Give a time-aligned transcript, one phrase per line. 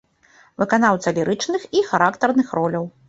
[0.61, 2.91] Выканаўца лірычных і характарных роляў.